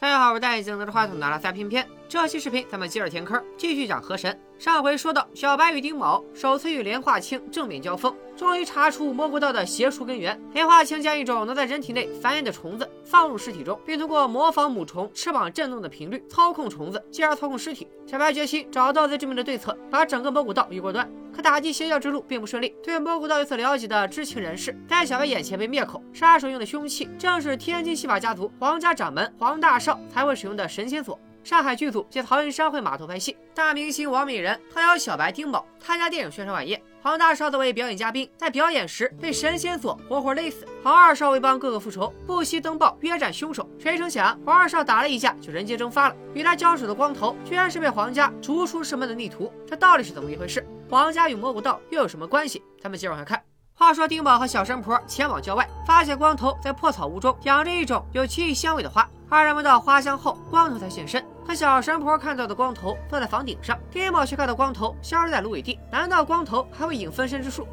[0.00, 1.84] 大家好，我是戴眼镜拿着话筒的拉塞偏偏。
[2.08, 4.38] 这期视频咱们接着填坑，继续讲河神。
[4.56, 10.40] 上回说到，小白与丁某首次与莲花清正面交锋，终于查出蘑菇道的邪术根源。
[10.54, 17.88] 莲花清将一种能在人体内繁衍的虫子放入尸体中，并通过模仿母虫翅膀震动的频率操控虫子，进而操控尸体。
[18.06, 21.10] 小白决心找到最致命的对策，把整个蘑菇道一锅端。
[21.34, 22.72] 可打击邪教之路并不顺利。
[22.80, 26.00] 对蘑菇道有所了解的知情人士，在小白眼前被灭口。
[26.12, 31.18] 杀手用的凶器正是天津戏法家族皇家掌门黄大少才会使用的神仙锁。
[31.42, 36.80] 上海剧组借曹云山会码头拍戏，大明星王美人特邀小白、丁宝参加电影宣传晚宴。
[37.00, 40.66] 黄大少作为表演嘉宾，在表演时被神仙锁活活勒死。
[40.82, 43.68] 黄二少为帮哥哥复仇，不惜登报约战凶手。
[43.78, 46.16] 谁成想，黄二少打了一架就人间蒸发了。
[46.34, 46.88] 与他交手。
[46.88, 49.52] 的光头，居然是被皇家逐出师门的逆徒。
[49.66, 50.66] 这到底是怎么一回事？
[50.88, 52.62] 皇家与蘑菇道又有什么关系？
[52.80, 53.42] 咱们接着往下看。
[53.74, 59.06] 话说丁宝和小神婆前往郊外，发现光头在破草屋中养着一种有奇异香味的花。
[59.28, 61.22] 二人闻到花香后，光头才现身。
[61.48, 65.78] 可小神婆看到的光头坐在房顶上，丁宝却看到光头消失在芦苇地。
[65.90, 67.66] 难道光头还会引分身之术？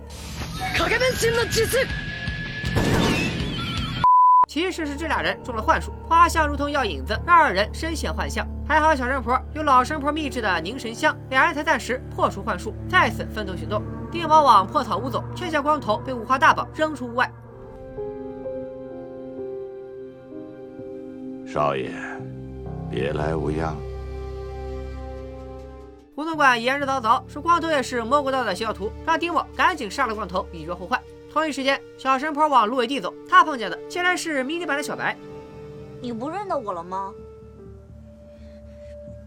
[4.48, 8.48] 其实是这俩人中了幻术，花香如同药引子，让二人深陷幻象。
[8.66, 13.84] 还好小神婆有老神婆秘制的凝神香，俩人才暂时破除幻术，再次分头行动。
[14.10, 17.30] 丁宝往破草屋走，却见光头被五花大绑扔出屋外。
[21.46, 21.92] 少爷，
[22.96, 23.76] 别来无恙。
[26.16, 30.98] 胡总管言之凿凿，说光头也是蘑菇道的邪教徒，让丁某赶紧杀了光头，以绝后患。
[31.30, 35.14] 同一时间，小神婆往芦苇地走，她碰见的竟然是迷你版的小白。
[36.00, 37.12] 你不认得我了吗？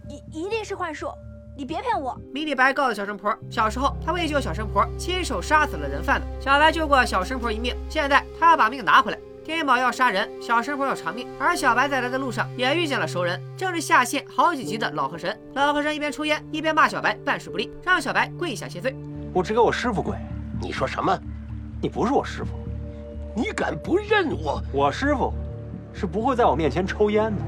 [0.08, 1.10] 一一定是幻术，
[1.55, 2.19] 你别骗我。
[2.32, 6.27] 迷你白告诉小神婆，小时候他为救小神婆，亲手杀死了人贩子。
[6.41, 9.17] 小白救过小神婆一命，现在他要把命拿回来。
[9.48, 15.34] 丁宝要杀人，小神婆要偿命，而小白在来的路上也遇见了熟人，正是下线好几集的老河神。
[15.54, 18.94] 老河神一边抽烟一边骂小白办事不力，让小白跪下谢罪。
[19.32, 20.14] 我只给我师傅跪。
[20.60, 21.19] 你说什么？
[21.81, 22.50] 你不是我师傅，
[23.34, 24.62] 你敢不认我？
[24.70, 25.32] 我师傅
[25.94, 27.42] 是不会在我面前抽烟的。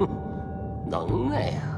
[0.00, 0.08] 哼，
[0.90, 1.73] 能耐呀，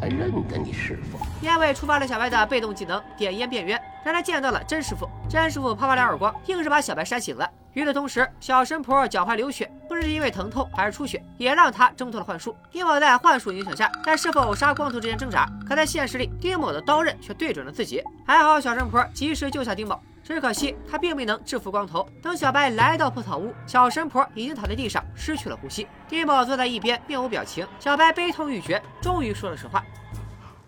[0.00, 1.18] 还认得你师傅？
[1.42, 5.06] 烟味触发了小白的被动技能点烟变冤，让他见到了真师傅。
[5.28, 7.48] 真师傅啪啪两耳光，硬是把小白扇醒了。
[7.74, 12.56] 与此同时，小神婆脚踝流血，不知是因为疼痛还是出血，也让他挣脱了幻术。
[12.72, 18.02] 丁某在幻术影响下，在是否杀光头之间挣扎，可在现实里，丁某的刀刃却对准了自己。
[18.26, 22.08] 还好小神婆及时救下丁某，只可惜他并未能制服光头。
[22.22, 25.86] 等小白来到破草屋，小神婆已经躺在地上，失去了呼吸。
[26.08, 27.66] 丁某坐在一边，面无表情。
[27.78, 29.84] 小白悲痛欲绝，终于说了实话：“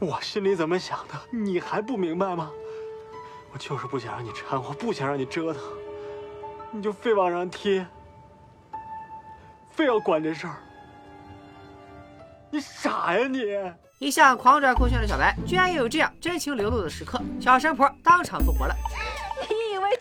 [0.00, 2.50] 我心里怎么想的，你还不明白吗？
[3.52, 5.62] 我就是不想让你掺和，不想让你折腾。”
[6.74, 7.86] 你就非往上贴，
[9.70, 10.56] 非要管这事儿，
[12.50, 13.42] 你傻呀你！
[13.98, 17.20] 一向狂拽酷炫的小白，居然也有这样真情流露的时刻。
[17.38, 18.74] 小神婆当场复活了。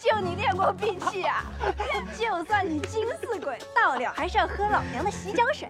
[0.02, 1.44] 就你练过兵器啊？
[2.18, 5.70] 就算你金似鬼，到了还是要喝老娘的洗脚水。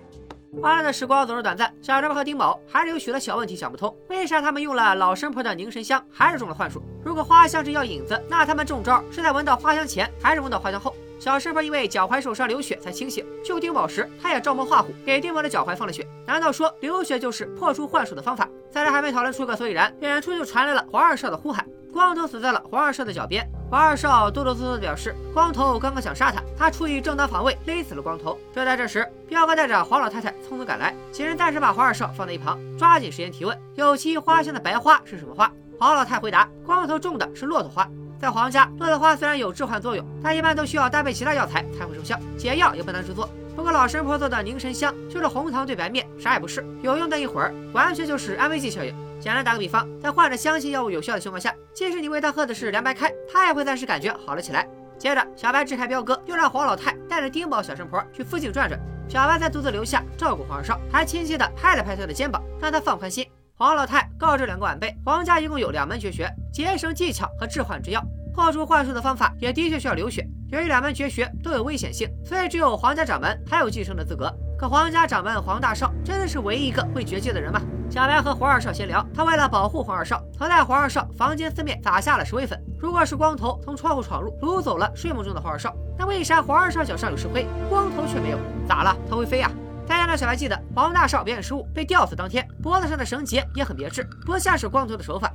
[0.61, 6.81] 欢乐的时光总是短暂，小神婆和丁某还是有许多小问题想不通：为啥他们用了老神婆的凝神香，还是中了幻术？
[7.03, 10.95] 如果花香是药引子，那他们中招是在闻到花香前，还是闻到花香后？
[11.19, 16.07] 小神婆因为脚踝受伤流血才清醒，救丁宝时，他也照猫画虎，给丁宝的脚踝放了血。
[16.25, 18.47] 难道说流血就是破除幻术的方法？
[18.69, 21.65] 在这还没讨论出个所以然，远处就传来了黄二少的呼喊。
[21.91, 23.45] 光头死在了黄二少的脚边。
[23.71, 28.37] 黄二少哆哆嗦嗦地表示，光头刚刚想杀他，他出于正当防卫勒死了光头。
[28.53, 35.49] 就在这时，彪哥带着黄老太太匆匆赶来，几人暂时把黄二少放在一旁，抓紧时间提问：有奇异花香的白花是什么花？
[35.79, 37.87] 黄老太回答：光头种的是骆驼花。
[38.19, 43.29] 在皇家，骆驼花虽然有致幻作用，但一般都需要搭配其他药材才会生效，解药也不难制作。
[43.55, 48.93] 不过老神婆做的凝神香就是红糖兑白面，啥也不是，有用的一会儿，完全就是安慰剂效应。
[49.21, 54.67] 简单打个比方，在患者相信药物有效的情况下，即使你喂他喝的是凉白开，他也会暂时感觉好了起来。
[54.97, 58.79] 接着，小白支开彪哥，又让黄老太带着丁宝、小神婆去附近转转。
[59.07, 63.23] 小白在独自留下照顾黄二少，还亲切地拍了拍他的肩膀，让他放宽心。
[63.53, 68.03] 黄老太告知两个晚辈，黄家一共有两门绝学：节省技巧和致幻之药。
[68.33, 70.25] 破除幻术的方法也的确需要流血。
[70.49, 74.33] 由于两门绝学都有危险性，所以只有黄家掌门才有继承的资格。
[74.57, 77.61] 可黄家掌门黄大少真的是唯一一个会绝技的人吗？
[77.91, 82.57] 小白和黄二少闲聊，他为了保护黄二少，曾在黄二少房间四面撒下了石灰粉。
[82.79, 88.39] 如果是光头从窗户闯入，掳走了睡梦中的黄二少，那为啥黄二少脚上有石灰，光头却没有？
[88.65, 88.95] 咋了？
[89.09, 89.51] 他会飞呀？
[89.85, 95.29] 大家让小白记得，黄大少表演失误被吊死当天，脖子上的绳结也很别致，不像是光头的手法。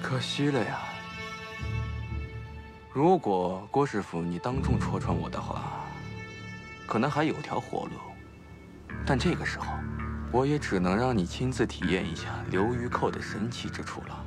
[0.00, 0.78] 可惜了呀，
[2.92, 5.80] 如果郭师傅你当众戳穿我的话，
[6.86, 7.94] 可能还有条活路。
[9.04, 9.66] 但这个时候，
[10.32, 14.18] 我也只能让你亲自体验一下流鱼扣的神奇之处了。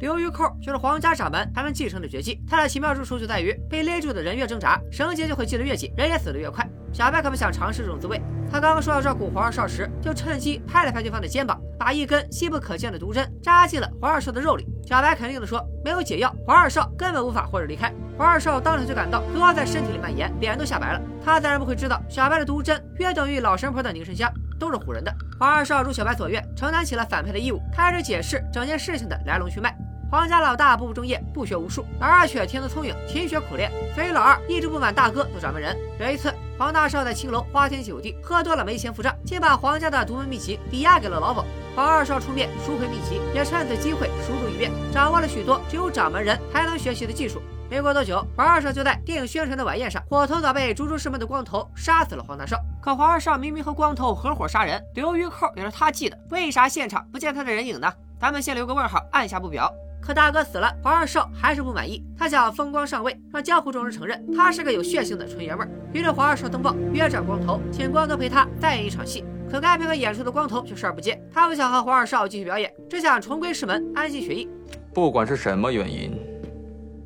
[0.00, 6.68] 流鱼扣就是皇家掌门才能继承的绝技，它的奇妙之处就在于被勒住的人越挣扎，绳结就会系得越紧，人也死得越快。
[6.92, 8.20] 小白可不想尝试这种滋味，
[8.50, 14.66] 他刚刚说要照顾黄二少时，就趁机拍了拍对方的肩膀，把一根细不可见的毒针扎进了黄二少的肉里。
[14.84, 17.94] 小白肯定的说，没有解药，黄二少根本无法活着离开。
[18.18, 21.00] 黄二少当场就感到毒药在身体里蔓延，脸都吓白了。
[21.24, 24.28] 他自然不会知道，小白的毒针约等于老神婆的凝神香，
[24.62, 25.12] 都是唬人的。
[25.40, 29.76] 黄二少如小白所愿，承担起了反派的义务，开始解释整件事情的来龙去脉。
[30.08, 35.76] 黄家老大不务正业，不学无术；老二却天资聪颖，勤学苦练，所以老二一直不满大哥做掌门人。
[35.98, 41.44] 有一次，黄大少在青楼花天酒地，喝多了没钱付账，竟把黄家的独门秘籍抵押给了老鸨。
[41.74, 47.42] 黄二少出面赎回秘籍，也趁此机会熟读一遍，掌握了许多只有掌门人才能学习的技术。
[47.68, 52.58] 没过多久，黄二少就在电影宣传的晚宴上，火头早被猪猪师门的光头杀死了黄大少。
[52.82, 57.88] 可黄二少明明和光头合伙杀人，刘玉扣也是他系的，为啥现场不见他的人影呢？
[58.18, 59.72] 咱们先留个问号，按下不表。
[60.00, 65.70] 可大哥死了，黄二少还是不满意，他想风光上位，让江湖众人承认他是个有血性的纯爷们儿。
[65.92, 69.24] 于是黄二少登报约战光头，请光头陪他再演一场戏。
[69.48, 74.48] 可该配合演出的光头却视而不见，他不想和黄二少继续表演，只想重归师门，安心学艺。
[74.92, 76.18] 不管是什么原因，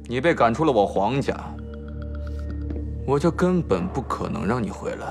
[0.06, 1.36] 你被赶出了我黄家，
[3.06, 5.06] 我就根本不可能让你回来。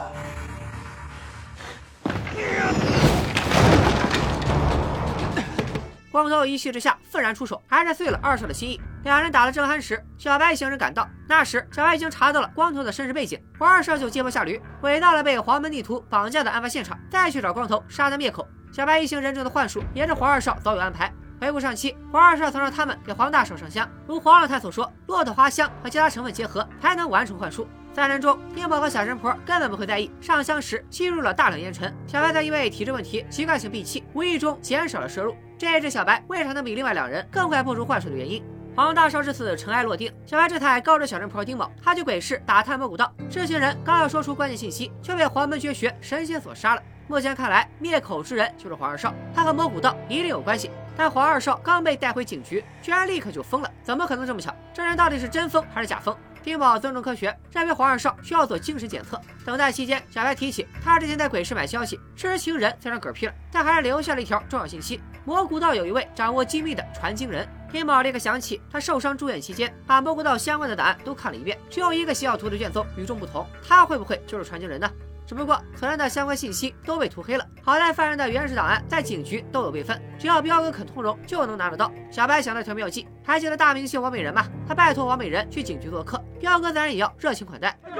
[6.15, 8.79] 光头一气之下愤然出手，还是碎了二少的心意。
[9.03, 11.05] 两人打了正酣时，小白一行人赶到。
[11.27, 18.47] 那时，小白已经查到了光头的身世背景，黄二少就接坡下驴，回到了被黄门逆徒绑架的案发现场，再去找光头杀他灭口。
[18.71, 21.11] 小白一行人中的幻术也是黄二少早有安排。
[21.41, 27.67] 回顾上期，黄二少曾让他们给黄大少上香，如黄老太所说，骆驼花香和其他成分结合才能完成幻术。
[27.93, 31.93] 三人中，丁宝和小神婆根本不会在意，上香时吸入了大量烟尘。
[32.07, 35.35] 小白则因为体质问题，习惯性闭气，无意中减少了摄入。
[35.57, 38.43] 这也是小白为啥能比另外两人更快破除幻术的原因。
[38.75, 43.09] 黄大少至此尘埃落定，小白这才告知小神婆丁宝，他去鬼市打探蘑菇道。
[43.29, 46.83] 这群人刚要说出关键信息，却被黄门绝学神仙所杀了。
[47.07, 50.69] 目前看来，灭口之人就是黄二少，他和蘑菇道一定有关系。
[50.97, 54.53] 但黄二少刚被带回警局，居然立刻就疯了，怎么可能这么巧？
[54.73, 56.17] 这人到底是真疯还是假疯？
[56.43, 59.19] 丁宝尊重科学，认为黄二少需要做精神检测。
[59.45, 67.47] 等待期间，小白提起他之前在鬼市买消息，痴情人虽然嗝屁了，但还是留下了一条重要信息：蘑菇道有一位掌握机密的传经人。
[67.71, 74.89] 丁宝立刻想起他受伤住院期间，把蘑菇道相关的档案都看了一遍，只有一个西药图的卷宗与众不同，他会不会就是传经人呢？
[75.27, 77.43] 只不过此人的相关信息都被涂黑了。
[77.63, 81.91] 好在犯人的原始档案在警局都有备份，只要彪哥肯通融就能拿得到。
[82.11, 84.45] 小白想到一条妙计，还记得大明星王美人吗？
[84.67, 87.75] 他拜托王美人去警局做客，彪哥自然也要热情款待。
[87.83, 87.97] 蓬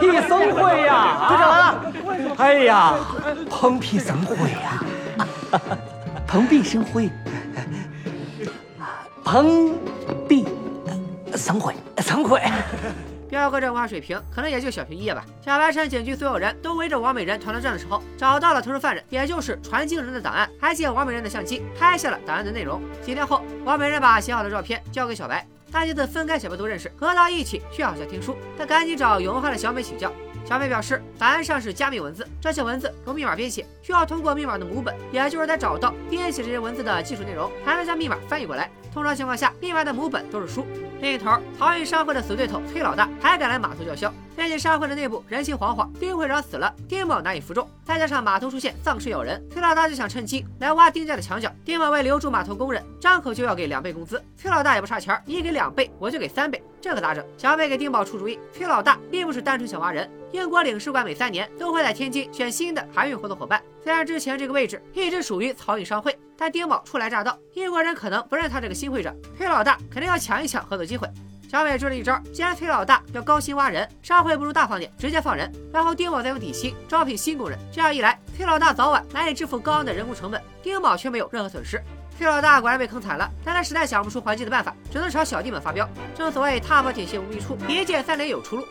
[0.00, 1.26] 荜生辉呀！
[1.28, 2.34] 队长来了！
[2.38, 2.94] 哎呀，
[3.50, 4.82] 蓬荜生辉呀！
[6.38, 7.10] 蓬荜生辉，
[9.24, 9.74] 蓬
[10.28, 10.46] 荜
[11.36, 12.40] 生辉，生辉。
[13.28, 15.24] 彪哥这文化水平可能也就小学一吧。
[15.44, 22.80] 小白趁警局所有人都围着王美人团团转的时候，找到了投诉犯人，也就是传经人的档案，还借王美人的相机拍下了档案的内容。
[23.02, 28.36] 几天后，王美人把写好的照片交给小白，大家子分开小白都认识，合到一起却好像听书。
[28.56, 30.12] 他赶紧找有文化的小美请教。
[30.44, 38.70] 小美表示，答案上是加密文字，这些文字用密码编写，需要通过密码的母本，也就是得找到编写这些文字的技术内容，才能将密码翻译过来。
[38.94, 40.66] 通常情况下，密码的母本都是书。
[41.00, 51.52] 另一头，曹运商会的死对头崔老大还敢来码头叫嚣，最近商会的内部人心惶惶，丁会长死了，丁某难以服众，再加上码头出现丧尸咬人，崔老大就想趁机来挖丁家的墙角。
[51.64, 54.20] 丁某为留住码头工人，张口就要给两倍工资。
[54.36, 57.24] 崔老大也不差钱，你给两倍，我就给三倍，这可咋整？
[57.36, 60.10] 小美给丁宝出主意，崔老大并不是单纯想挖人。
[60.32, 63.62] 英国领事馆每三年都会在天津选新的海运合作伙伴。
[63.82, 71.08] 虽然之前这个位置一直属于漕运商会，但丁宝初来乍到，英国人可能不认他这个新会长，崔老大肯定要抢一抢合作机会。
[71.48, 77.58] 小美支了一招，既然崔老大要高薪挖人，商会不如大方点，直接放人，然后丁宝再用底薪招聘新工人。
[77.72, 81.82] 这样一来，崔老大早晚难以支付高昂的人工成本，丁宝却没有任何损失。
[82.18, 85.88] 崔老大果然被坑惨了，但他实在想不出还击的办法，只能朝小弟们发飙。
[86.14, 88.66] 正所谓踏破铁鞋无觅处，一剑三连有出路。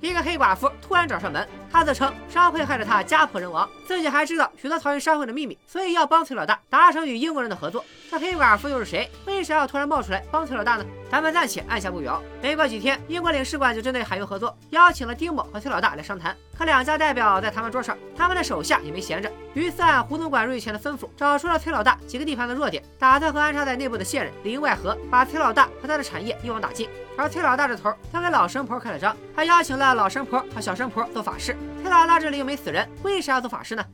[0.00, 7.84] 一个黑寡妇突然找上门，她自称商会害得她家破人亡，自己还知道许多草原商会的秘密，所以要帮崔老大达成与英国人的合作。
[8.10, 9.10] 这黑寡妇又是谁？
[9.26, 10.84] 为啥要突然冒出来帮崔老大呢？
[11.10, 12.22] 他们暂且按下不表。
[12.42, 16.36] 没过几天，英国领事馆就针对海油合作，邀请了丁某和崔老大来商谈。
[16.56, 26.88] 可两家代表在谈判桌上，他们的手下也没闲着，于是按胡总管瑞前的吩咐，找出了崔老大几个地盘的弱点，打算和安插在内部的线人里应外合，把崔老大和他的产业一网打尽。
[27.16, 31.56] 而崔老大这头，他给老神婆开了张，还邀请了老神婆和小神婆做法事。
[31.82, 33.84] 崔老大这里又没死人，为啥要做法事呢？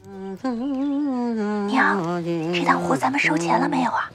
[1.68, 4.10] 娘，这趟活咱们收钱了没有啊？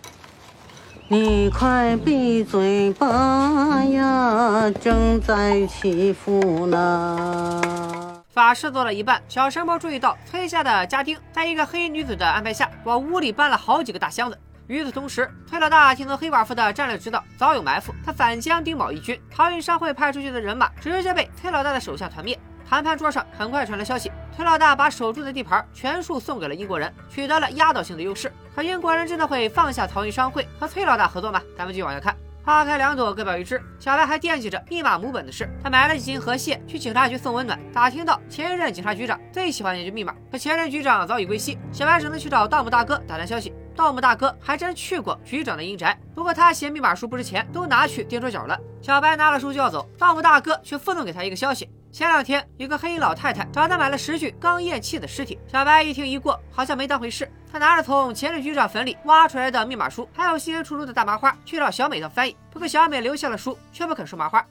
[1.12, 8.22] 你快闭嘴吧呀，正在祈福呢。
[8.30, 14.38] 法事做了一半，小神婆注意到崔家的家丁在一个黑衣女子的安排下，往屋里搬了好几个大箱子。
[14.68, 19.20] 与此同时，崔老大听从黑寡妇的战略指导，早有埋伏，他反将丁卯一军。
[19.32, 22.40] 桃园商会派出去的人马直接被崔老大的手下团灭。
[22.70, 28.32] 谈判桌上很快传来消息，崔老大把守住的地盘全数送给了英国人，取得了压倒性的优势。
[28.56, 31.42] 可英国人真的会放下漕运商会和崔老大合作吗？
[31.58, 32.16] 咱们继续往下看。
[32.44, 33.60] 花开两朵，各表一枝。
[33.80, 37.60] 小白还惦记着密码母本的事，他买了几斤河蟹去警察局送温暖。
[37.74, 43.52] 打听到前任警察局长最喜欢研究密码，可前任局长早已归西，小白只能去找盗墓大哥打探消息。
[43.76, 48.56] 盗墓大哥还真去过局长的阴宅，不过他嫌密码书不值钱，都拿去垫桌角了。
[48.80, 51.68] 小白拿了书就要走，盗墓大哥却附送给他一个消息。
[51.92, 57.30] 前两天有个黑衣老太太找他买了十具刚咽气的尸体，小白一听一过，好像没当回事。
[57.52, 62.38] 他拿着从前任局长坟里挖出来的密码书，还有稀里出炉的大麻花，去找小美当翻译。
[62.52, 64.46] 不过小美留下了书，却不肯收麻花。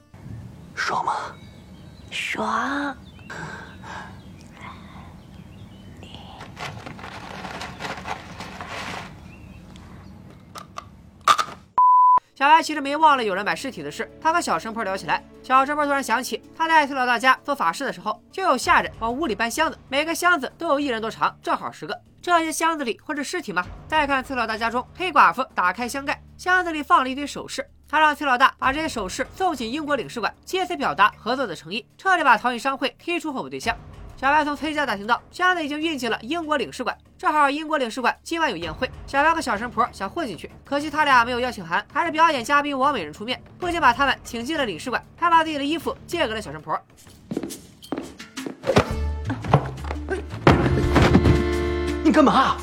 [0.75, 1.13] 爽吗？
[2.11, 2.95] 爽。
[12.35, 15.23] 小白其实没忘了有人买尸体的事，他和小神婆聊起来。
[15.49, 22.01] 小神婆突然想起，他在崔老大家做法事的时候，就有下人往屋里搬箱子，每个箱子都有一人多长，正好十个。
[22.21, 23.65] 这些箱子里会是尸体吗？
[23.87, 33.75] 再看崔老大家中，黑寡妇打开箱盖，箱子里放了一堆首饰，他让崔老大把这些首饰送进英国领事馆，借此表达合作的诚意，彻底把陶艺商会踢出候补对象。
[34.19, 46.77] 小白从崔家打听到，箱子已经运进了英国领事馆，正好英国领事馆今晚有宴会，小白和小神婆想混进去，可惜他俩没有邀请函，还是表演嘉宾王美人出面，不仅把他们请进了领事馆，还把自己的衣服借给了小神婆。
[52.03, 52.57] 你干嘛？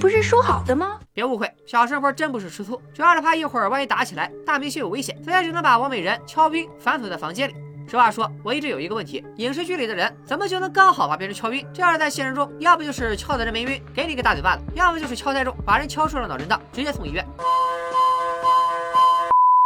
[0.00, 0.98] 不是说好的吗？
[1.12, 7.65] 别误会，小神婆真不是吃醋，主要是怕一会儿万一打起来，大明星有危险，所以只能把王美人敲晕，反锁在房间里。
[7.88, 11.64] 实话说，我一直有一个问题：影视剧里的人怎么就能刚好把别人敲晕？
[11.72, 17.24] 这要是在现实中，要不就是敲的人没晕，给你个大嘴巴子；要么就是敲太重，把人敲出了脑震荡，直接送医院。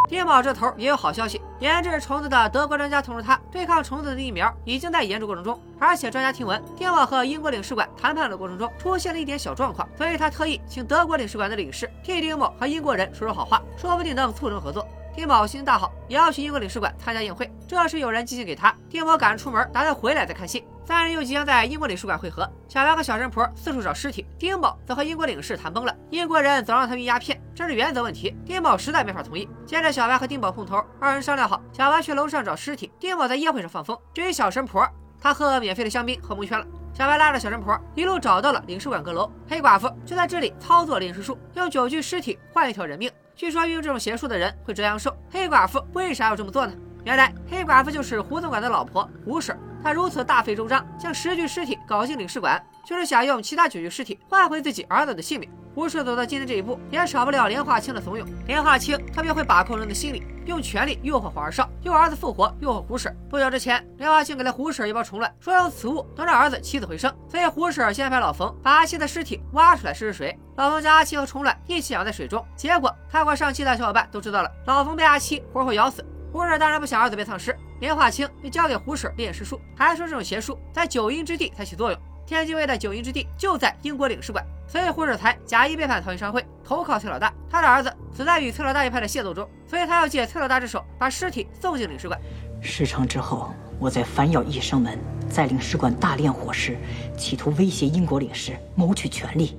[0.07, 5.59] 丁某这头也有好消息，研制虫子的德国专家通知他，对抗虫子的疫苗已经在研制过程中。
[5.79, 14.87] 而且专家听闻丁某和英国领事馆谈判的过程中出现了一点小状况，所以他特意请德国领事馆的领事替丁某和英国人说说好话，说不定能促成合作。
[15.21, 17.53] 丁宝心情大好，也要去英国领事馆参加宴会。
[17.69, 20.65] 这时有人寄信给他，丁某赶着出门，打算回来再看信。
[20.83, 22.51] 三人又即将在英国领事馆会合。
[22.69, 25.95] 小白和小神婆四处找尸体，丁宝则和英国领事谈崩了。
[26.09, 26.97] 英国人总让他。
[26.97, 29.47] 运鸦片，这是原则问题，丁宝实在没法同意。
[29.67, 33.95] 接着小白和丁宝碰头，二人商量好，小白去楼上找尸体，丁宝在宴会上放风。
[34.15, 34.89] 至于小神婆，
[35.21, 36.67] 他喝免费的香槟喝蒙圈了。
[36.93, 43.11] 小白拉着小神婆一路找到了领事馆阁楼，黑寡妇就在这里操作炼尸术，用九具尸体换一条人命。
[43.37, 46.73] 据说运用这种邪术的人会折阳寿，黑寡妇为啥要这么做呢？
[47.05, 55.49] 原来黑寡妇就是胡总管的老婆胡婶，她如此大费周章将十具尸体搞进领事馆，就是想用其他九具尸体换回自己儿子的性命。
[55.73, 58.25] 胡氏走到今天这一步，也少不了莲花清的怂恿。
[58.47, 63.17] 莲花清特别会把控人的心理，用权力诱惑黄二少，诱儿子复活，诱惑胡婶。
[63.29, 67.13] 不久之前，莲花清给了胡婶一包虫卵，说用此物能让儿子起死回生。
[67.29, 70.37] 所以胡婶先安排老冯把阿七的尸体挖出来试试水。
[70.57, 76.05] 老冯将阿七和虫卵一起养在水中，结果看过上期的小伙伴都知道了，老冯被阿七活活咬死。
[76.33, 82.01] 胡婶当然不想儿子被丧尸，莲花清就交给胡婶炼尸术，还说这种邪术在九阴之地才起作用。
[82.31, 87.35] 天津卫的九阴之地就在英国领事馆，所以胡守才假意背叛逃运商会，投靠崔老大。
[87.51, 92.17] 他的儿子死在与崔老大一派的械斗中，所以他要借崔老大之手把尸体送进领事馆。
[92.63, 94.97] 事成之后，我再反咬一生门，
[95.29, 96.79] 在领事馆大炼火势，
[97.19, 99.59] 企图威胁英国领事，谋取权力。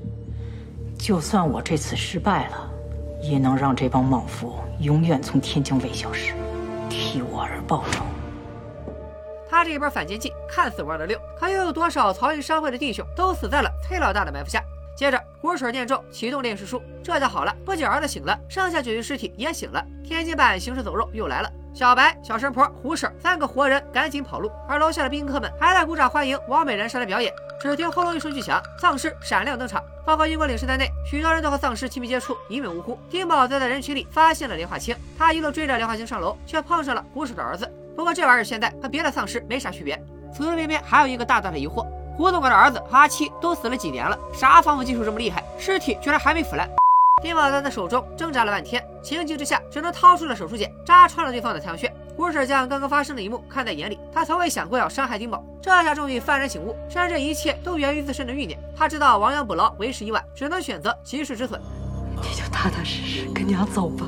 [0.97, 2.71] 就算我这次失败了，
[3.21, 6.33] 也能让这帮莽夫永远从天津卫消失，
[6.89, 8.05] 替我而报仇。
[9.49, 14.61] 他这一波反间计看似玩的溜，可又有多少漕运商会的弟兄都死在了崔老大的埋伏下？
[14.97, 19.83] 接着胡婶念咒启动炼尸术，这下好了，不仅儿子醒了，剩下九具尸体也醒了。
[20.03, 27.33] 天津版行尸走肉又来了，小白、小神婆、胡婶三个活人赶紧跑路，而楼下的宾客们还在鼓掌欢迎王美人上来表演。
[27.61, 32.99] 只听轰隆一声巨响，丧尸闪亮登场，包括英国领事在内，许多人都和丧尸亲密接触，一命呜呼。
[33.09, 37.71] 丁宝则在人群里发现了莲花清，他一路追着莲花清上楼，却碰上了胡婶的儿子。
[37.95, 39.99] 不过这玩意儿现在和别的丧尸没啥区别。
[40.33, 41.85] 此时偏偏还有一个大大的疑惑：
[42.15, 46.69] 胡总管的儿子和阿七都死了几年了，啥防腐技术这么厉害，尸体居然还没腐烂？
[47.21, 51.93] 丁宝在他手中挣扎了半天，情急之下只能掏出了手术剪，扎穿了对方的太阳穴。
[52.17, 58.59] 胡婶将刚刚发生的一幕看在眼里，她从未想过要伤害丁宝，这下终于幡然醒悟，虽然这一切都源于自身的欲念。
[58.75, 61.61] 他知道亡羊补牢为时已晚，只能选择及时止损。
[62.15, 64.05] 你就踏踏实实跟娘走吧。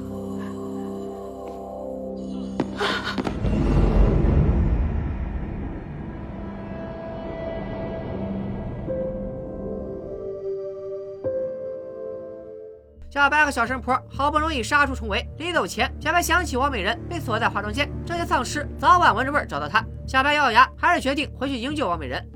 [13.13, 19.85] 小白和小神婆好不容易杀出重围，临走前，小白想起王美人被锁在化妆间，这些丧尸早晚闻着味儿找到他。
[20.07, 22.27] 小白咬咬牙，还是决定回去营救王美人。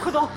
[0.00, 0.28] 快走！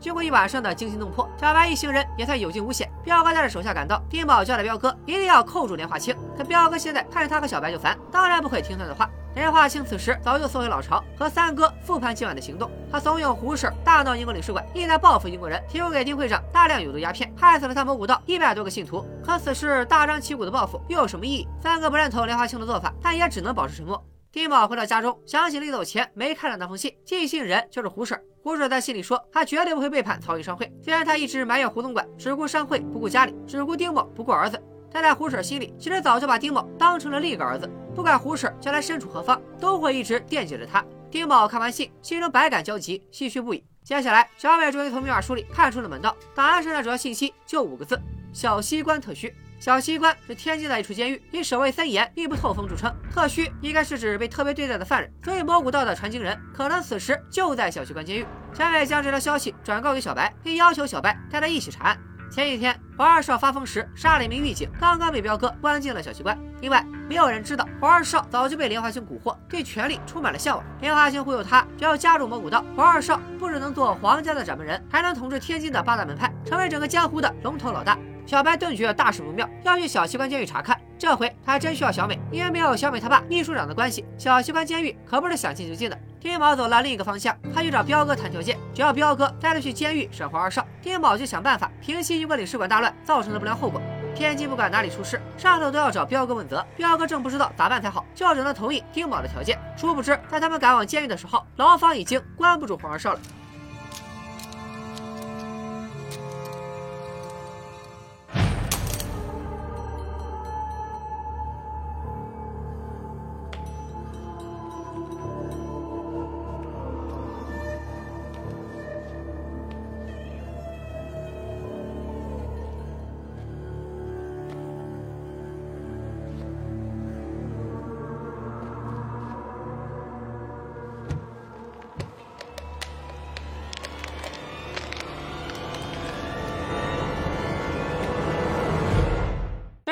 [0.00, 2.90] 经过一晚上的惊心动魄，小白一行人也算有惊无险。
[3.04, 6.16] 彪哥带着手下赶到，丁宝交代彪哥一定要扣住莲花清。
[6.36, 9.08] 可彪哥现在看着他和小白就烦，当然不会听他的话。
[9.36, 12.68] 莲花清此时早就缩回老巢，和三哥复盘今晚的行动。
[12.90, 19.06] 他怂恿胡婶大闹英国领事馆，意在报复英国人，提供给丁会长大量有毒鸦片，害死了他蒙古道一百多个信徒。
[19.24, 21.48] 可此事大张旗鼓的报复又有什么意义？
[21.62, 24.02] 三哥不认同莲花清的做法，但也只能保持沉默。
[24.32, 28.16] 丁宝回到家中，想起临走前没看到那封信，寄信人就是胡婶。
[28.44, 30.72] 胡婶在信里说，他绝对不会背叛曹营商会。
[30.80, 37.68] 虽然他一直埋怨胡总管只顾商会不顾家里，只顾丁某不顾儿子，但在胡婶心里，其实早就把丁某当成了另一个儿子。
[37.92, 40.84] 不管胡婶将来身处何方，都会一直惦记着他。
[41.10, 43.64] 丁宝看完信，心中百感交集，唏嘘不已。
[43.82, 46.16] 接下来，小美终于从密码书里看出了门道。
[46.36, 48.00] 档案上的主要信息就五个字：
[48.32, 49.34] 小西关特需。
[49.60, 52.90] 小西关是天津的一处监狱，以守卫森严、密不透风著称。
[53.12, 58.26] 特需应该是指被特别对待的犯人，所以魔古道的传经人可能此时就在小西关监狱。
[58.54, 61.98] 小美将这条消息转告给小白，并要求小白带他一起查案。
[62.32, 66.38] 前几天，黄二少发疯时杀了一名狱警，刚刚被彪哥关进了小西关。
[66.62, 70.64] 另外，没有人知道黄二少早就被莲花清蛊惑，对权力充满了向往。
[70.80, 77.98] 莲花清忽悠他，只要加入魔古道，黄二少不只能做皇家的掌门人，还能统治天津的八大门派，成为整个江湖的龙头老大。
[78.30, 80.80] 小白顿觉大事不妙，要去小西关监狱查看。
[80.96, 85.98] 这回他还真需要小美，因为没有小美他爸秘书长的关系，小西关监狱可不是想进就进的。
[86.20, 93.82] 丁宝走了另一个方向，他去找彪哥谈条件，只要彪哥带他去监狱审黄二少，丁宝就想办法平息英国领事馆大乱造成的不良后果。
[94.14, 96.64] 天津不管哪里出事，上头都要找彪哥问责。
[96.76, 99.58] 彪哥正不知道咋办才好，就只能同意丁宝的条件。
[99.76, 103.20] 殊不知，在他们赶往监狱的时候，牢房已经关不住黄二少了。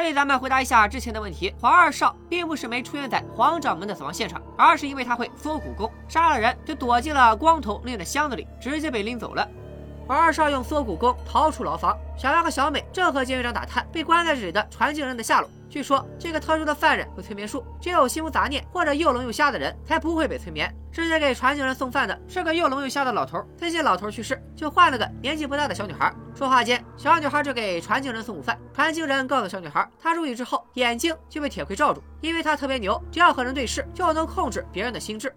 [0.01, 9.45] 这里咱们回答一下之前的问题：黄二少并不是没出现在黄掌门的死亡现场，而是因为他会缩骨功，杀了人就躲进了光头拎的箱子里，直接被拎走了。
[10.07, 15.51] 黄二少用缩骨功逃出牢房，小亮和小美正和监狱长打探被关在这里的传经人的下落。
[15.69, 20.75] 据说这个特殊的犯人有催眠术，只有心无杂念或者又聋又瞎的人才不会被催眠。
[20.91, 23.45] 直接给传经人送饭的是个又聋又瞎的老头。
[23.57, 26.13] 最近老头去世，就换了个年纪不大的小女孩。
[26.35, 28.59] 说话间，小女孩就给传经人送午饭。
[28.73, 35.33] 传经人告诉小女孩，她入狱之后眼睛就被铁盔罩住，因为她特别牛，只要和人对视就能控制别人的心智。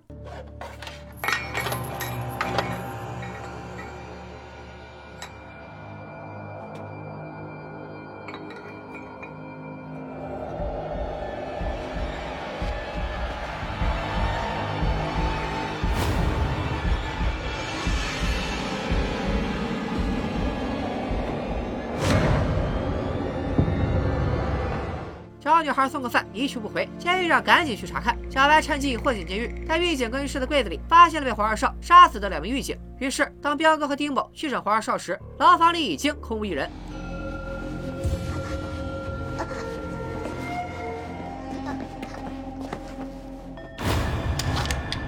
[25.62, 28.18] 小女孩送个饭一去不回，监狱长赶紧去查看。
[28.32, 32.76] 小白趁机混进监狱，在狱警更衣室的柜子里发现了被黄二少杀死的两名狱警。
[32.98, 36.68] 于是，当彪哥和丁某去找黄二少时，牢房里已经空无一人。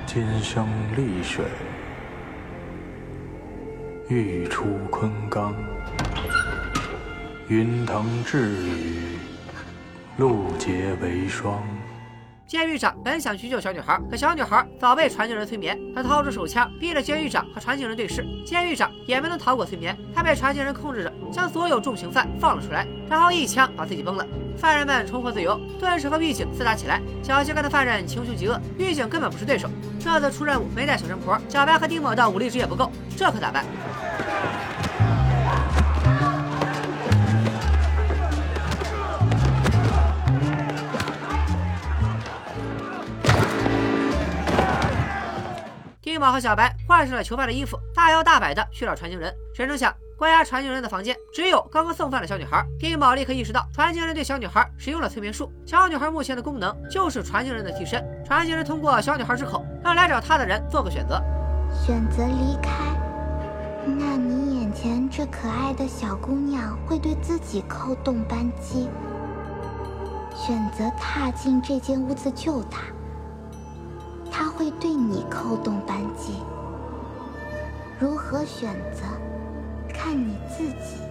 [0.05, 1.45] 金生丽水，
[4.07, 5.55] 欲出昆冈，
[7.47, 9.17] 云腾致雨，
[10.17, 11.63] 路结为霜。
[12.45, 15.75] 监狱长本想去救小女孩，可小女孩早被传经人催眠。
[15.95, 18.23] 他掏出手枪，逼着监狱长和传经人对视。
[18.45, 24.23] 监狱长也没能逃过催眠，他被传经人控制着，将所有重刑犯放了出来，然后一枪把自己崩了。
[24.55, 27.01] 犯人们重获自由，顿时和狱警厮打起来。
[27.23, 29.67] 小气概的犯人穷凶极恶，狱警根本不是对手。
[29.99, 33.65] 这次出任务没带小神婆，小白和丁某的武力值也不够，这可咋办？
[46.13, 49.33] 丁宝和小白换上了囚犯的衣服，大摇大摆的去找传经人。
[49.51, 52.63] 谁成想，关押传经人的房间只有刚刚送饭的小女孩。
[52.77, 55.51] 丁宝立刻意识到，传经人对小女孩使用了催眠术。
[55.65, 57.99] 小女孩目前的功能就是传经人的替身。
[58.23, 61.19] 传经人通过小女孩之口，让来找他的人做个选择：
[61.83, 62.69] 选择离开，
[63.83, 68.87] 那你眼前这可爱的小姑娘会对自己扣动扳机；
[70.35, 72.83] 选择踏进这间屋子救她。
[74.35, 76.33] 他会对你扣动扳机，
[77.99, 79.03] 如何选择，
[79.93, 81.03] 看你自己。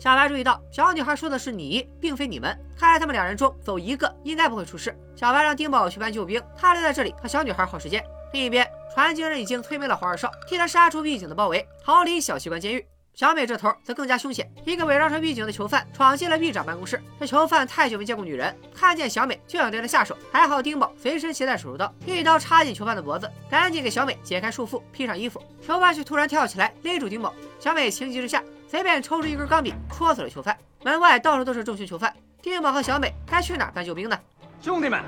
[0.00, 2.58] 小白注意到，小女孩说的是你，并非你们。
[2.76, 4.92] 看来他们两人中走一个应该不会出事。
[5.14, 8.04] 小白让丁宝去搬救兵，他留在这里和小女孩耗时间。
[8.32, 12.84] 另一边，传经人已经催眠了黄二少，替他杀出狱警的包围，逃离小机关监狱。
[13.14, 17.00] 小美这头则更加凶险，一个伪装成狱警的囚犯闯进了狱长办公室。
[17.20, 20.18] 这囚犯太久没见过女人，看见小美就想对她下手。
[20.32, 25.40] 还好丁宝随身携带手术刀，一刀插进囚犯的脖子，赶紧给小美解开束缚，披上衣服。
[25.64, 30.56] 囚犯却突然跳起来勒住丁宝，小美情急之下随便抽出一根钢笔戳死了囚犯。
[30.82, 34.18] 门外到处都是重刑囚犯，丁宝和小美该去哪搬救兵呢？
[34.60, 35.00] 兄弟们，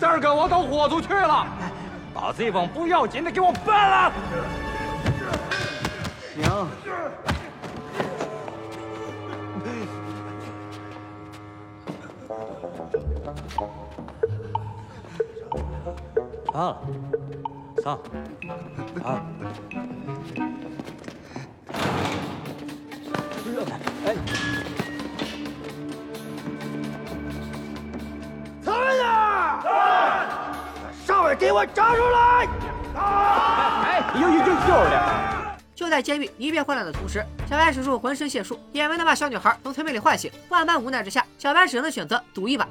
[0.00, 1.46] 这儿个我都豁出去了，
[2.14, 4.12] 把这帮不要紧的给我办了。
[6.38, 6.68] 娘。
[16.52, 16.78] 啊，
[17.82, 17.98] 上，
[19.02, 19.20] 啊！
[24.06, 24.14] 哎，
[28.64, 29.04] 他们呢？
[31.04, 32.48] 上面给我站出来！
[32.94, 34.54] 哎，有有有有
[34.90, 34.94] 的。
[35.74, 40.30] 就在监狱一片混乱的同时，小白使出浑身解数，也没能把小女孩从催眠里唤醒。
[40.48, 42.66] 万般无奈之下，小白只能选择赌一把。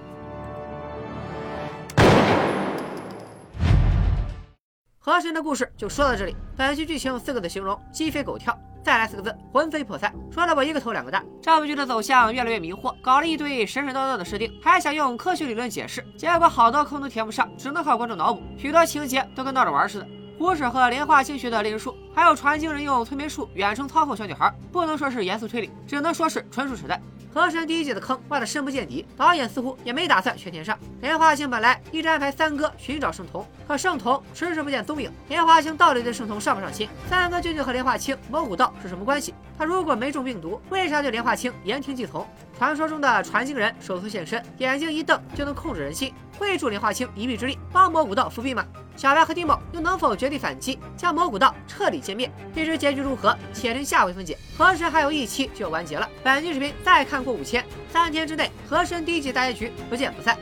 [5.05, 6.35] 河神的故事就说到这里。
[6.57, 8.57] 本剧剧情用四个字形容：鸡飞狗跳。
[8.83, 10.11] 再来四个字：魂飞魄散。
[10.31, 11.23] 说了我一个头两个大。
[11.39, 18.41] 这部剧的走向越来越迷惑，搞了一堆神神叨叨的设定，还想用科学理论解释，结果好多坑都填不上，只能靠观众脑补。
[18.57, 20.07] 许多情节都跟闹着玩似的。
[20.39, 26.99] 胡扯和莲花清学的炼术，还有传经人用催眠术远程操控小女孩，不能说是严肃推理，只能说是纯属扯淡。
[27.35, 30.79] 河神第一季的坑挖得深不见底，导演似乎也没打算全填上。
[31.01, 35.11] 莲花清本来一直安排三哥寻找圣童，可圣童迟迟不见踪影。
[35.27, 36.87] 莲花清到底对圣童上不上心？
[37.09, 39.33] 三哥究竟和莲花清谋古道是什么关系？
[39.57, 42.25] 他如果没中病毒，为啥对莲花清言听计从？
[42.57, 48.65] 传说中的传经人首次现身，眼睛一瞪就能控制人心，会助莲花清一臂之力，帮魔古道复辟吗？
[48.95, 52.31] 小白和丁某又能否绝地反击，将魔古道彻底歼灭？
[52.55, 54.37] 欲知结局如何，且听下回分解。
[54.57, 60.37] 河神还有一期就完结了，本期视频再看过五千，三天之内和珅第一季大结局不见不散。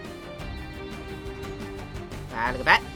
[2.31, 2.92] 拜了个拜。